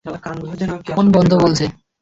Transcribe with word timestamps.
Phone 0.87 1.05
বন্ধ 1.11 1.31
বলছে। 1.35 1.65